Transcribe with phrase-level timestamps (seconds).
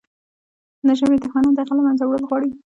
[0.85, 2.49] د ژبې دښمنان د هغې له منځه وړل غواړي.